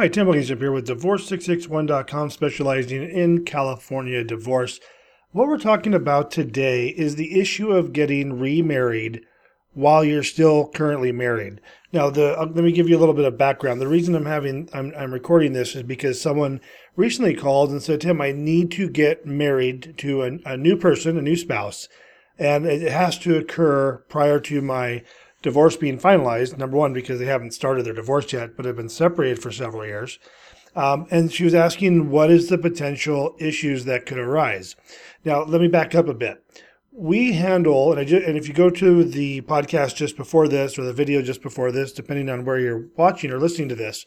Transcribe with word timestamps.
Hi, 0.00 0.08
Tim 0.08 0.24
Blankenship 0.24 0.60
here 0.60 0.72
with 0.72 0.88
Divorce661.com, 0.88 2.30
specializing 2.30 3.02
in 3.02 3.44
California 3.44 4.24
divorce. 4.24 4.80
What 5.32 5.46
we're 5.46 5.58
talking 5.58 5.92
about 5.92 6.30
today 6.30 6.88
is 6.88 7.16
the 7.16 7.38
issue 7.38 7.70
of 7.72 7.92
getting 7.92 8.40
remarried 8.40 9.20
while 9.74 10.02
you're 10.02 10.22
still 10.22 10.68
currently 10.68 11.12
married. 11.12 11.60
Now, 11.92 12.08
the 12.08 12.32
uh, 12.32 12.46
let 12.46 12.64
me 12.64 12.72
give 12.72 12.88
you 12.88 12.96
a 12.96 12.98
little 12.98 13.12
bit 13.12 13.26
of 13.26 13.36
background. 13.36 13.78
The 13.78 13.88
reason 13.88 14.14
I'm 14.14 14.24
having 14.24 14.70
I'm, 14.72 14.90
I'm 14.96 15.12
recording 15.12 15.52
this 15.52 15.76
is 15.76 15.82
because 15.82 16.18
someone 16.18 16.62
recently 16.96 17.34
called 17.34 17.70
and 17.70 17.82
said, 17.82 18.00
"Tim, 18.00 18.22
I 18.22 18.32
need 18.32 18.70
to 18.70 18.88
get 18.88 19.26
married 19.26 19.96
to 19.98 20.22
a 20.22 20.56
new 20.56 20.78
person, 20.78 21.18
a 21.18 21.22
new 21.22 21.36
spouse, 21.36 21.90
and 22.38 22.64
it 22.64 22.90
has 22.90 23.18
to 23.18 23.36
occur 23.36 23.98
prior 24.08 24.40
to 24.40 24.62
my 24.62 25.02
divorce 25.42 25.76
being 25.76 25.98
finalized. 25.98 26.56
Number 26.56 26.76
one, 26.76 26.92
because 26.92 27.18
they 27.18 27.26
haven't 27.26 27.54
started 27.54 27.84
their 27.84 27.94
divorce 27.94 28.32
yet, 28.32 28.56
but 28.56 28.64
have 28.64 28.76
been 28.76 28.88
separated 28.88 29.42
for 29.42 29.50
several 29.50 29.84
years. 29.86 30.18
Um, 30.76 31.06
and 31.10 31.32
she 31.32 31.44
was 31.44 31.54
asking 31.54 32.10
what 32.10 32.30
is 32.30 32.48
the 32.48 32.58
potential 32.58 33.34
issues 33.38 33.84
that 33.86 34.06
could 34.06 34.18
arise. 34.18 34.76
Now, 35.24 35.42
let 35.42 35.60
me 35.60 35.68
back 35.68 35.94
up 35.94 36.08
a 36.08 36.14
bit. 36.14 36.44
We 36.92 37.32
handle, 37.32 37.92
and, 37.92 38.08
and 38.08 38.36
if 38.36 38.46
you 38.48 38.54
go 38.54 38.70
to 38.70 39.04
the 39.04 39.40
podcast 39.42 39.96
just 39.96 40.16
before 40.16 40.48
this 40.48 40.78
or 40.78 40.84
the 40.84 40.92
video 40.92 41.22
just 41.22 41.42
before 41.42 41.72
this, 41.72 41.92
depending 41.92 42.28
on 42.28 42.44
where 42.44 42.58
you're 42.58 42.88
watching 42.96 43.30
or 43.30 43.38
listening 43.38 43.68
to 43.70 43.74
this, 43.74 44.06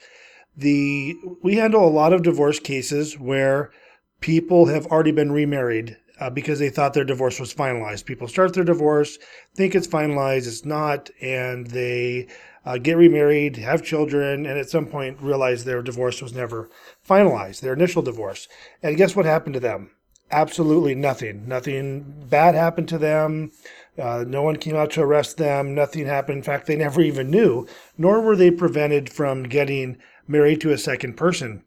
the 0.56 1.16
we 1.42 1.56
handle 1.56 1.88
a 1.88 1.90
lot 1.90 2.14
of 2.14 2.22
divorce 2.22 2.60
cases 2.60 3.18
where 3.18 3.72
people 4.20 4.68
have 4.68 4.86
already 4.88 5.12
been 5.12 5.32
remarried 5.32 5.98
uh, 6.20 6.30
because 6.30 6.60
they 6.60 6.70
thought 6.70 6.94
their 6.94 7.04
divorce 7.04 7.40
was 7.40 7.54
finalized. 7.54 8.06
People 8.06 8.28
start 8.28 8.54
their 8.54 8.64
divorce, 8.64 9.18
think 9.56 9.76
it's 9.76 9.88
finalized, 9.88 10.48
it's 10.48 10.66
not, 10.66 11.10
and 11.22 11.68
they 11.68 12.28
uh, 12.66 12.78
get 12.78 12.98
remarried, 12.98 13.58
have 13.58 13.84
children, 13.84 14.46
and 14.46 14.58
at 14.58 14.70
some 14.70 14.86
point 14.86 15.22
realize 15.22 15.64
their 15.64 15.82
divorce 15.82 16.22
was 16.22 16.34
never 16.34 16.70
finalized, 17.08 17.62
their 17.62 17.74
initial 17.74 18.02
divorce. 18.02 18.48
And 18.82 18.98
guess 18.98 19.16
what 19.16 19.26
happened 19.26 19.56
to 19.56 19.60
them? 19.60 19.92
Absolutely 20.32 20.96
nothing. 20.96 21.48
Nothing 21.48 22.26
bad 22.30 22.56
happened 22.56 22.88
to 22.90 22.98
them. 22.98 23.52
Uh, 24.00 24.24
no 24.28 24.42
one 24.42 24.56
came 24.56 24.76
out 24.76 24.90
to 24.92 25.02
arrest 25.02 25.38
them. 25.38 25.76
Nothing 25.76 26.06
happened. 26.08 26.38
In 26.38 26.44
fact, 26.44 26.66
they 26.66 26.76
never 26.76 27.02
even 27.02 27.30
knew, 27.30 27.68
nor 27.98 28.22
were 28.22 28.36
they 28.36 28.50
prevented 28.50 29.12
from 29.12 29.44
getting 29.44 29.98
married 30.28 30.62
to 30.62 30.72
a 30.72 30.78
second 30.78 31.18
person. 31.18 31.64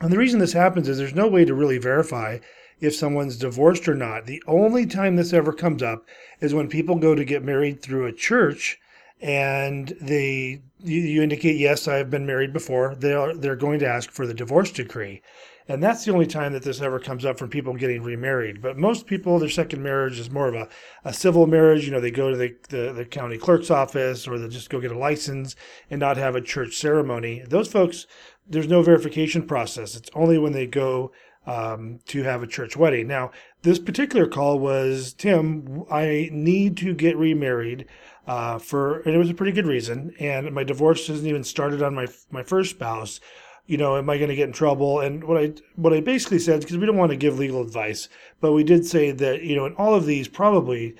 And 0.00 0.12
the 0.12 0.18
reason 0.18 0.38
this 0.38 0.52
happens 0.52 0.88
is 0.88 0.98
there's 0.98 1.14
no 1.14 1.26
way 1.26 1.44
to 1.44 1.54
really 1.54 1.78
verify 1.78 2.38
if 2.80 2.94
someone's 2.94 3.36
divorced 3.36 3.88
or 3.88 3.94
not. 3.94 4.26
The 4.26 4.42
only 4.46 4.86
time 4.86 5.16
this 5.16 5.32
ever 5.32 5.52
comes 5.52 5.82
up 5.82 6.06
is 6.40 6.54
when 6.54 6.68
people 6.68 6.96
go 6.96 7.14
to 7.14 7.24
get 7.24 7.42
married 7.42 7.82
through 7.82 8.06
a 8.06 8.12
church 8.12 8.78
and 9.20 9.96
they 10.00 10.60
you, 10.80 11.00
you 11.00 11.22
indicate 11.22 11.56
yes 11.56 11.88
i've 11.88 12.10
been 12.10 12.26
married 12.26 12.52
before. 12.52 12.94
They 12.94 13.14
are 13.14 13.34
they're 13.34 13.56
going 13.56 13.78
to 13.80 13.88
ask 13.88 14.10
for 14.10 14.26
the 14.26 14.34
divorce 14.34 14.70
decree. 14.70 15.22
And 15.66 15.82
that's 15.82 16.04
the 16.04 16.12
only 16.12 16.26
time 16.26 16.52
that 16.52 16.62
this 16.62 16.82
ever 16.82 16.98
comes 16.98 17.24
up 17.24 17.38
from 17.38 17.48
people 17.48 17.72
getting 17.72 18.02
remarried. 18.02 18.60
But 18.60 18.76
most 18.76 19.06
people 19.06 19.38
their 19.38 19.48
second 19.48 19.82
marriage 19.82 20.18
is 20.18 20.30
more 20.30 20.48
of 20.48 20.54
a, 20.54 20.68
a 21.04 21.12
civil 21.14 21.46
marriage. 21.46 21.86
You 21.86 21.92
know 21.92 22.00
they 22.00 22.10
go 22.10 22.30
to 22.30 22.36
the, 22.36 22.54
the, 22.68 22.92
the 22.92 23.04
county 23.06 23.38
clerk's 23.38 23.70
office 23.70 24.28
or 24.28 24.38
they 24.38 24.48
just 24.48 24.68
go 24.68 24.80
get 24.80 24.92
a 24.92 24.98
license 24.98 25.56
and 25.90 26.00
not 26.00 26.18
have 26.18 26.36
a 26.36 26.42
church 26.42 26.76
ceremony. 26.76 27.42
Those 27.48 27.68
folks 27.68 28.06
there's 28.46 28.68
no 28.68 28.82
verification 28.82 29.46
process. 29.46 29.96
It's 29.96 30.10
only 30.14 30.36
when 30.38 30.52
they 30.52 30.66
go 30.66 31.12
um, 31.46 32.00
to 32.06 32.22
have 32.22 32.42
a 32.42 32.46
church 32.46 32.76
wedding. 32.76 33.06
Now, 33.06 33.30
this 33.62 33.78
particular 33.78 34.26
call 34.26 34.58
was 34.58 35.12
Tim, 35.12 35.84
I 35.90 36.28
need 36.32 36.76
to 36.78 36.94
get 36.94 37.16
remarried 37.16 37.86
uh, 38.26 38.58
for, 38.58 39.00
and 39.00 39.14
it 39.14 39.18
was 39.18 39.30
a 39.30 39.34
pretty 39.34 39.52
good 39.52 39.66
reason. 39.66 40.14
And 40.18 40.52
my 40.52 40.64
divorce 40.64 41.06
hasn't 41.06 41.28
even 41.28 41.44
started 41.44 41.82
on 41.82 41.94
my 41.94 42.06
my 42.30 42.42
first 42.42 42.70
spouse. 42.70 43.20
You 43.66 43.78
know, 43.78 43.96
am 43.96 44.10
I 44.10 44.18
going 44.18 44.28
to 44.28 44.36
get 44.36 44.48
in 44.48 44.52
trouble? 44.52 45.00
And 45.00 45.24
what 45.24 45.42
I 45.42 45.52
what 45.76 45.92
I 45.92 46.00
basically 46.00 46.38
said 46.38 46.60
because 46.60 46.76
we 46.76 46.86
don't 46.86 46.96
want 46.96 47.10
to 47.10 47.16
give 47.16 47.38
legal 47.38 47.62
advice, 47.62 48.08
but 48.40 48.52
we 48.52 48.64
did 48.64 48.86
say 48.86 49.10
that 49.10 49.42
you 49.42 49.56
know 49.56 49.66
in 49.66 49.74
all 49.74 49.94
of 49.94 50.06
these 50.06 50.28
probably 50.28 50.96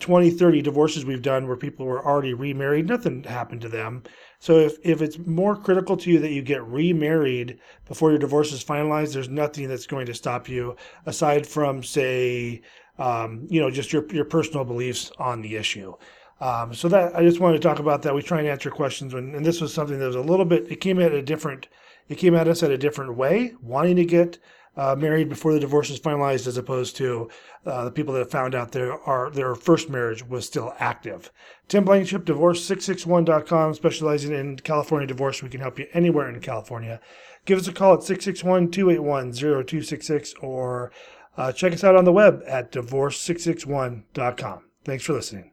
20, 0.00 0.30
30 0.30 0.62
divorces 0.62 1.04
we've 1.04 1.22
done 1.22 1.46
where 1.46 1.56
people 1.56 1.86
were 1.86 2.04
already 2.04 2.34
remarried, 2.34 2.86
nothing 2.86 3.22
happened 3.22 3.60
to 3.60 3.68
them. 3.68 4.02
So 4.38 4.58
if, 4.58 4.76
if 4.82 5.00
it's 5.00 5.18
more 5.18 5.56
critical 5.56 5.96
to 5.98 6.10
you 6.10 6.18
that 6.18 6.32
you 6.32 6.42
get 6.42 6.64
remarried 6.64 7.58
before 7.86 8.10
your 8.10 8.18
divorce 8.18 8.52
is 8.52 8.64
finalized, 8.64 9.12
there's 9.12 9.28
nothing 9.28 9.68
that's 9.68 9.86
going 9.86 10.06
to 10.06 10.14
stop 10.14 10.48
you 10.48 10.76
aside 11.06 11.46
from, 11.46 11.82
say, 11.82 12.62
um, 12.98 13.46
you 13.48 13.60
know, 13.60 13.70
just 13.70 13.92
your, 13.92 14.04
your 14.12 14.24
personal 14.24 14.64
beliefs 14.64 15.12
on 15.18 15.42
the 15.42 15.56
issue. 15.56 15.94
Um, 16.40 16.74
so 16.74 16.88
that 16.88 17.14
I 17.14 17.22
just 17.22 17.38
wanted 17.38 17.62
to 17.62 17.68
talk 17.68 17.78
about 17.78 18.02
that. 18.02 18.14
We 18.14 18.22
try 18.22 18.40
and 18.40 18.48
answer 18.48 18.70
questions 18.70 19.14
when, 19.14 19.34
and 19.34 19.46
this 19.46 19.60
was 19.60 19.72
something 19.72 19.98
that 20.00 20.06
was 20.06 20.16
a 20.16 20.20
little 20.20 20.44
bit, 20.44 20.70
it 20.70 20.80
came 20.80 20.98
at 20.98 21.12
a 21.12 21.22
different, 21.22 21.68
it 22.08 22.16
came 22.16 22.34
at 22.34 22.48
us 22.48 22.64
at 22.64 22.72
a 22.72 22.78
different 22.78 23.16
way, 23.16 23.54
wanting 23.62 23.94
to 23.94 24.04
get 24.04 24.40
uh, 24.76 24.96
married 24.96 25.28
before 25.28 25.52
the 25.52 25.60
divorce 25.60 25.90
is 25.90 26.00
finalized, 26.00 26.46
as 26.46 26.56
opposed 26.56 26.96
to 26.96 27.28
uh, 27.66 27.84
the 27.84 27.90
people 27.90 28.14
that 28.14 28.30
found 28.30 28.54
out 28.54 28.72
their 28.72 28.94
are 29.02 29.30
their 29.30 29.54
first 29.54 29.90
marriage 29.90 30.26
was 30.26 30.46
still 30.46 30.74
active. 30.78 31.30
Tim 31.68 31.84
Blankenship, 31.84 32.24
divorce661.com, 32.24 33.74
specializing 33.74 34.32
in 34.32 34.56
California 34.58 35.06
divorce. 35.06 35.42
We 35.42 35.48
can 35.48 35.60
help 35.60 35.78
you 35.78 35.86
anywhere 35.92 36.28
in 36.28 36.40
California. 36.40 37.00
Give 37.44 37.58
us 37.58 37.68
a 37.68 37.72
call 37.72 37.94
at 37.94 38.02
661 38.02 38.70
281 38.70 39.32
0266 39.32 40.34
or 40.40 40.92
uh, 41.36 41.52
check 41.52 41.72
us 41.72 41.84
out 41.84 41.96
on 41.96 42.04
the 42.04 42.12
web 42.12 42.42
at 42.46 42.70
divorce661.com. 42.72 44.64
Thanks 44.84 45.04
for 45.04 45.12
listening. 45.12 45.50